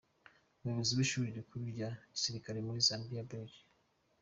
[0.59, 3.53] Umuyobozi w’Ishuri rikuru rya Gisirikare muri Zambia, Brig.